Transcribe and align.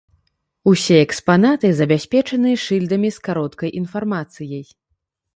Усе 0.69 0.95
экспанаты 1.05 1.67
забяспечаныя 1.79 2.55
шыльдамі 2.63 3.09
з 3.17 3.27
кароткай 3.27 3.69
інфармацыяй. 3.81 4.63